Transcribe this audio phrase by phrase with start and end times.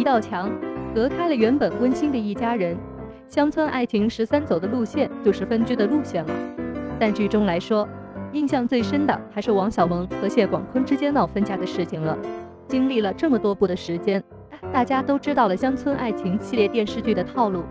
[0.00, 0.50] 一道墙
[0.94, 2.74] 隔开了原本温馨的一家人。
[3.28, 6.32] 乡村爱情十三走的路线就是分居的路线了。
[6.98, 7.86] 但剧中来说，
[8.32, 12.16] 印象最深的还是王小蒙和谢广坤之间闹分家的事情了。
[12.66, 14.24] 经历了这么多部的时间，
[14.72, 17.62] 大家都知道了乡村爱情系列电视剧的套路，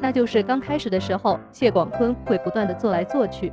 [0.00, 3.52] 那就是刚开始的时候，谢广坤会不断的做来做去，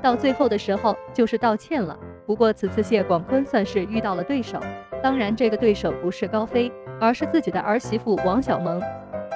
[0.00, 1.98] 到最后的时候就是道歉了。
[2.24, 4.60] 不过此次谢广坤算是遇到了对手，
[5.02, 6.70] 当然这个对手不是高飞，
[7.00, 8.80] 而是自己的儿媳妇王小蒙。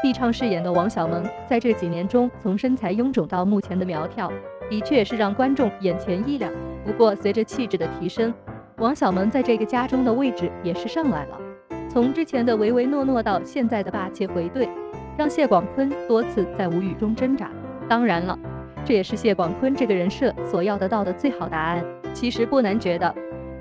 [0.03, 4.31] 毕畅饰演的王小蒙，在这几年中从身材臃肿到目前的苗条，
[4.71, 6.53] 的确是让观众眼前一亮。
[6.85, 8.33] 不过随着气质的提升，
[8.77, 11.41] 王小蒙在这个家中的位置也是上来了。
[11.89, 14.69] 从之前的唯唯诺诺到现在的霸气回怼，
[15.17, 17.51] 让谢广坤多次在无语中挣扎。
[17.89, 18.39] 当然了，
[18.85, 21.85] 这也是谢广坤这个人设所要得到的最好答案。
[22.15, 23.13] 其实不难觉得，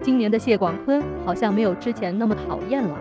[0.02, 2.96] 今年的谢广坤好像没有之前那么讨厌了，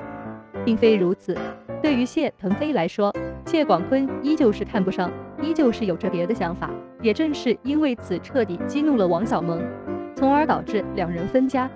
[0.67, 1.39] 并非如此。
[1.81, 5.09] 对于谢腾飞来说，谢广坤依旧是看不上，
[5.41, 6.69] 依旧是有着别的想法。
[7.01, 9.63] 也正是因为此，彻底激怒了王小蒙，
[10.17, 11.71] 从而导致两人分家。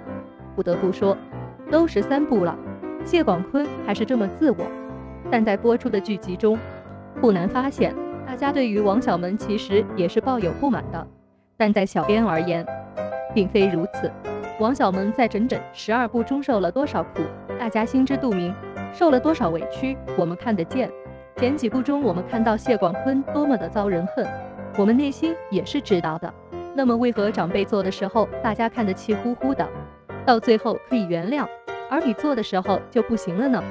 [0.56, 1.16] 不得不说，
[1.70, 2.58] 都十三部了，
[3.04, 4.66] 谢广坤还是这么自我。
[5.30, 6.58] 但在播出的剧集中，
[7.20, 7.94] 不难发现，
[8.26, 11.06] 大家对于王小蒙其实也是抱有不满的。
[11.56, 12.66] 但在小编而言，
[13.32, 14.10] 并非如此。
[14.58, 17.22] 王小蒙在整整十二部中受了多少苦，
[17.56, 18.52] 大家心知肚明。
[18.92, 20.90] 受了多少委屈，我们看得见。
[21.36, 24.26] 前几部中，我们看到谢广坤多么的遭人恨，
[24.76, 26.32] 我们内心也是知道的。
[26.74, 29.66] 那么，为何长辈做的时候，大家看得气呼呼的，
[30.26, 31.46] 到最后可以原谅，
[31.88, 33.62] 而你做的时候就不行了呢？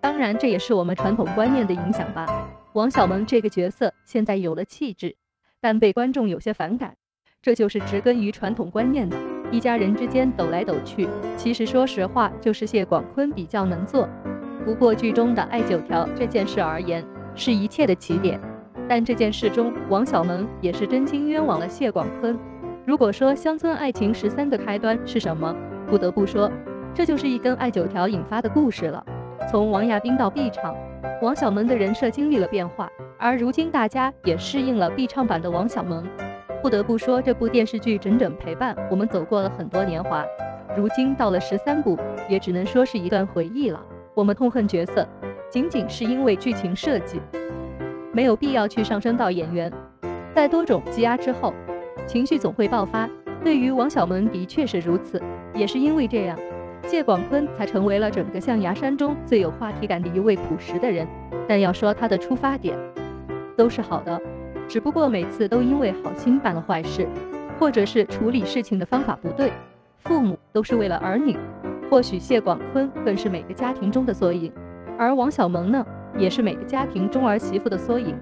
[0.00, 2.26] 当然，这也是我们传统观念的影响吧。
[2.74, 5.16] 王小蒙这个角色现在有了气质，
[5.60, 6.94] 但被观众有些反感，
[7.40, 9.16] 这就是植根于传统观念的。
[9.50, 14.08] 一家人之间抖来抖去，其实说实话，就是谢广坤比较能做。
[14.66, 17.04] 不过剧中的爱九条这件事而言，
[17.36, 18.40] 是一切的起点。
[18.88, 22.36] 但这件事中，王小蒙也是真心冤枉了谢广坤。
[22.84, 25.54] 如果说乡村爱情十三的开端是什么，
[25.86, 26.50] 不得不说，
[26.92, 29.06] 这就是一根爱九条引发的故事了。
[29.48, 30.74] 从王亚斌到毕畅，
[31.22, 36.04] 王小蒙的人设经历了变化，而如今大家也适应了毕畅版的王小蒙。
[36.60, 40.24] 不得不说，这部电视剧整整陪伴我们走过了很多年华。
[40.76, 41.96] 如今到了十三部，
[42.28, 43.80] 也只能说是一段回忆了。
[44.16, 45.06] 我们痛恨角色，
[45.50, 47.20] 仅仅是因为剧情设计
[48.14, 49.70] 没有必要去上升到演员。
[50.34, 51.52] 在多种积压之后，
[52.06, 53.06] 情绪总会爆发。
[53.44, 55.20] 对于王小蒙的确是如此，
[55.52, 56.38] 也是因为这样，
[56.86, 61.06] 谢广坤才成为了整个象牙山中最有话题感的一位朴实的人。
[61.46, 62.74] 但要说他的出发点
[63.54, 64.18] 都是好的，
[64.66, 67.06] 只不过每次都因为好心办了坏事，
[67.58, 69.52] 或者是处理事情的方法不对。
[69.98, 71.36] 父母都是为了儿女。
[71.88, 74.52] 或许谢广坤更是每个家庭中的缩影，
[74.98, 75.86] 而王小蒙呢，
[76.18, 78.14] 也是每个家庭中儿媳妇的缩影。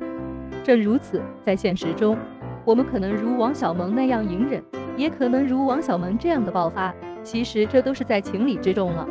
[0.62, 2.16] 正如此，在现实中，
[2.64, 4.62] 我们可能如王小蒙那样隐忍，
[4.96, 9.08] 也可能如王小蒙这样的爆发，其实这都是在情理之中了。